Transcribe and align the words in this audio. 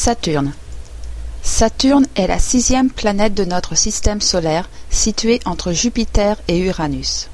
Saturne. 0.00 0.52
Saturne 1.42 2.06
est 2.14 2.28
la 2.28 2.38
sixième 2.38 2.88
planète 2.88 3.34
de 3.34 3.44
notre 3.44 3.74
système 3.74 4.20
solaire, 4.20 4.70
située 4.90 5.40
entre 5.44 5.72
Jupiter 5.72 6.36
et 6.46 6.56
Uranus. 6.58 7.28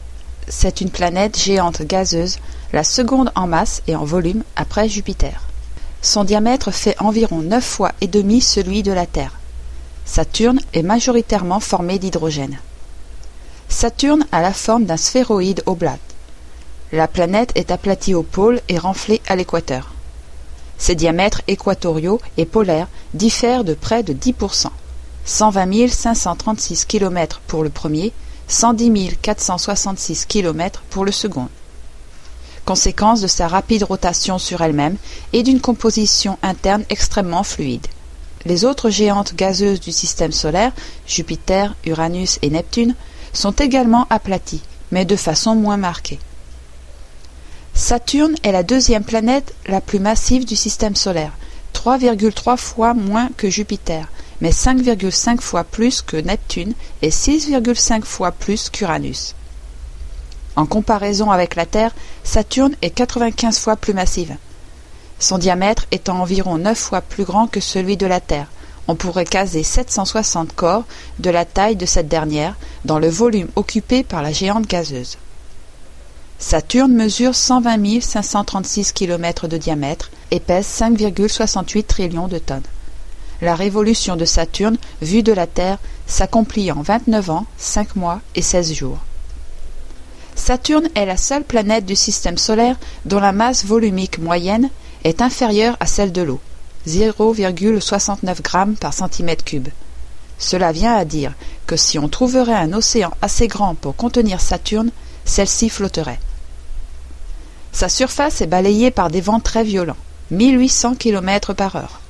C'est 0.48 0.80
une 0.80 0.88
planète 0.88 1.38
géante 1.38 1.82
gazeuse, 1.82 2.38
la 2.72 2.82
seconde 2.82 3.30
en 3.34 3.46
masse 3.46 3.82
et 3.86 3.94
en 3.94 4.04
volume 4.06 4.44
après 4.56 4.88
Jupiter. 4.88 5.42
Son 6.00 6.24
diamètre 6.24 6.70
fait 6.70 6.96
environ 7.02 7.42
neuf 7.42 7.64
fois 7.64 7.92
et 8.00 8.06
demi 8.06 8.40
celui 8.40 8.82
de 8.82 8.92
la 8.92 9.04
Terre. 9.04 9.38
Saturne 10.06 10.60
est 10.72 10.82
majoritairement 10.82 11.60
formé 11.60 11.98
d'hydrogène. 11.98 12.58
Saturne 13.68 14.24
a 14.32 14.40
la 14.40 14.54
forme 14.54 14.86
d'un 14.86 14.96
sphéroïde 14.96 15.62
oblate. 15.66 16.00
La 16.92 17.08
planète 17.08 17.52
est 17.56 17.70
aplatie 17.70 18.14
au 18.14 18.22
pôle 18.22 18.62
et 18.70 18.78
renflée 18.78 19.20
à 19.26 19.36
l'équateur. 19.36 19.93
Ses 20.78 20.94
diamètres 20.94 21.42
équatoriaux 21.48 22.20
et 22.36 22.44
polaires 22.44 22.88
diffèrent 23.14 23.64
de 23.64 23.74
près 23.74 24.02
de 24.02 24.12
10%, 24.12 24.68
120 25.24 25.88
536 25.88 26.84
km 26.84 27.40
pour 27.46 27.62
le 27.62 27.70
premier, 27.70 28.12
110 28.48 29.16
466 29.22 30.26
km 30.26 30.82
pour 30.90 31.04
le 31.04 31.12
second. 31.12 31.48
Conséquence 32.64 33.20
de 33.20 33.26
sa 33.26 33.46
rapide 33.46 33.84
rotation 33.84 34.38
sur 34.38 34.62
elle-même 34.62 34.96
et 35.32 35.42
d'une 35.42 35.60
composition 35.60 36.38
interne 36.42 36.84
extrêmement 36.88 37.42
fluide. 37.42 37.86
Les 38.46 38.64
autres 38.64 38.90
géantes 38.90 39.34
gazeuses 39.34 39.80
du 39.80 39.92
système 39.92 40.32
solaire, 40.32 40.72
Jupiter, 41.06 41.74
Uranus 41.86 42.38
et 42.42 42.50
Neptune, 42.50 42.94
sont 43.32 43.52
également 43.52 44.06
aplaties, 44.10 44.62
mais 44.92 45.04
de 45.04 45.16
façon 45.16 45.54
moins 45.54 45.76
marquée. 45.76 46.18
Saturne 47.86 48.34
est 48.42 48.50
la 48.50 48.62
deuxième 48.62 49.04
planète 49.04 49.54
la 49.66 49.82
plus 49.82 49.98
massive 49.98 50.46
du 50.46 50.56
système 50.56 50.96
solaire, 50.96 51.32
3,3 51.74 52.56
fois 52.56 52.94
moins 52.94 53.28
que 53.36 53.50
Jupiter, 53.50 54.08
mais 54.40 54.52
5,5 54.52 55.42
fois 55.42 55.64
plus 55.64 56.00
que 56.00 56.16
Neptune 56.16 56.72
et 57.02 57.10
6,5 57.10 58.04
fois 58.04 58.32
plus 58.32 58.70
qu'Uranus. 58.70 59.34
En 60.56 60.64
comparaison 60.64 61.30
avec 61.30 61.56
la 61.56 61.66
Terre, 61.66 61.94
Saturne 62.22 62.74
est 62.80 62.88
95 62.88 63.58
fois 63.58 63.76
plus 63.76 63.92
massive. 63.92 64.34
Son 65.18 65.36
diamètre 65.36 65.84
étant 65.90 66.22
environ 66.22 66.56
9 66.56 66.78
fois 66.78 67.02
plus 67.02 67.24
grand 67.24 67.48
que 67.48 67.60
celui 67.60 67.98
de 67.98 68.06
la 68.06 68.20
Terre, 68.20 68.50
on 68.88 68.94
pourrait 68.94 69.26
caser 69.26 69.62
760 69.62 70.54
corps 70.54 70.84
de 71.18 71.28
la 71.28 71.44
taille 71.44 71.76
de 71.76 71.84
cette 71.84 72.08
dernière 72.08 72.56
dans 72.86 72.98
le 72.98 73.08
volume 73.10 73.48
occupé 73.56 74.04
par 74.04 74.22
la 74.22 74.32
géante 74.32 74.66
gazeuse. 74.66 75.18
Saturne 76.46 76.92
mesure 76.92 77.34
120 77.34 78.02
536 78.02 78.92
km 78.92 79.48
de 79.48 79.56
diamètre 79.56 80.10
et 80.30 80.40
pèse 80.40 80.66
5,68 80.66 81.86
trillions 81.86 82.28
de 82.28 82.36
tonnes. 82.36 82.60
La 83.40 83.54
révolution 83.54 84.14
de 84.14 84.26
Saturne, 84.26 84.76
vue 85.00 85.22
de 85.22 85.32
la 85.32 85.46
Terre, 85.46 85.78
s'accomplit 86.06 86.70
en 86.70 86.82
29 86.82 87.30
ans, 87.30 87.46
5 87.56 87.96
mois 87.96 88.20
et 88.34 88.42
16 88.42 88.74
jours. 88.74 88.98
Saturne 90.34 90.90
est 90.94 91.06
la 91.06 91.16
seule 91.16 91.44
planète 91.44 91.86
du 91.86 91.96
système 91.96 92.36
solaire 92.36 92.76
dont 93.06 93.20
la 93.20 93.32
masse 93.32 93.64
volumique 93.64 94.18
moyenne 94.18 94.68
est 95.02 95.22
inférieure 95.22 95.78
à 95.80 95.86
celle 95.86 96.12
de 96.12 96.20
l'eau, 96.20 96.40
0,69 96.86 98.36
g 98.36 98.76
par 98.78 98.92
centimètre 98.92 99.44
cube. 99.44 99.68
Cela 100.38 100.72
vient 100.72 100.94
à 100.94 101.06
dire 101.06 101.32
que 101.66 101.76
si 101.76 101.98
on 101.98 102.10
trouverait 102.10 102.52
un 102.52 102.74
océan 102.74 103.12
assez 103.22 103.48
grand 103.48 103.74
pour 103.74 103.96
contenir 103.96 104.42
Saturne, 104.42 104.90
celle-ci 105.24 105.70
flotterait. 105.70 106.20
Sa 107.74 107.88
surface 107.88 108.40
est 108.40 108.46
balayée 108.46 108.92
par 108.92 109.10
des 109.10 109.20
vents 109.20 109.40
très 109.40 109.64
violents, 109.64 109.96
1800 110.30 110.94
km 110.94 111.54
par 111.54 111.74
heure. 111.74 112.00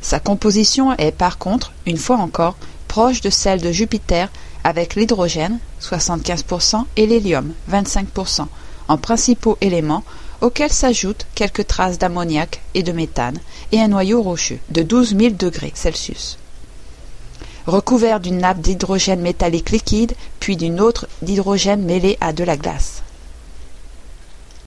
Sa 0.00 0.20
composition 0.20 0.96
est 0.96 1.10
par 1.10 1.38
contre, 1.38 1.72
une 1.86 1.96
fois 1.96 2.18
encore, 2.18 2.54
proche 2.86 3.20
de 3.20 3.28
celle 3.28 3.60
de 3.60 3.72
Jupiter 3.72 4.30
avec 4.62 4.94
l'hydrogène, 4.94 5.58
75%, 5.82 6.84
et 6.94 7.08
l'hélium, 7.08 7.52
25%, 7.68 8.46
en 8.86 8.96
principaux 8.96 9.58
éléments 9.60 10.04
auxquels 10.40 10.72
s'ajoutent 10.72 11.26
quelques 11.34 11.66
traces 11.66 11.98
d'ammoniac 11.98 12.62
et 12.74 12.84
de 12.84 12.92
méthane 12.92 13.40
et 13.72 13.80
un 13.80 13.88
noyau 13.88 14.22
rocheux 14.22 14.60
de 14.70 14.84
12 14.84 15.16
000 15.18 15.34
degrés 15.36 15.72
Celsius. 15.74 16.38
Recouvert 17.66 18.20
d'une 18.20 18.38
nappe 18.38 18.60
d'hydrogène 18.60 19.20
métallique 19.20 19.70
liquide, 19.70 20.14
puis 20.38 20.56
d'une 20.56 20.80
autre 20.80 21.08
d'hydrogène 21.22 21.82
mêlé 21.82 22.16
à 22.20 22.32
de 22.32 22.44
la 22.44 22.56
glace. 22.56 23.02